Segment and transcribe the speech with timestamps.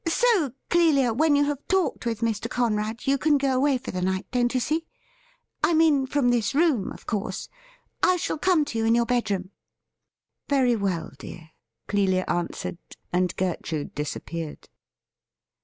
[0.07, 2.49] 'So, Clelia, when you have talked with Mr.
[2.49, 4.87] Conrad, you can go away for the night, don't you see?—
[5.63, 7.49] ^I mean, from this room, of course.
[8.01, 9.51] I shall come to you in your bedroom.'
[10.49, 11.51] 'Very well, dear,'
[11.87, 12.79] Clelia answered,
[13.13, 14.67] and Gertrude dis appeared.